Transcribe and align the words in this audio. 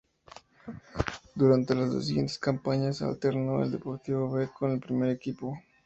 Durante 1.35 1.75
las 1.75 1.91
dos 1.93 2.07
siguientes 2.07 2.39
campañas 2.39 3.03
alternó 3.03 3.61
el 3.61 3.69
Deportivo 3.71 4.31
B 4.31 4.49
con 4.57 4.71
el 4.71 4.79
primer 4.79 5.11
equipo. 5.11 5.55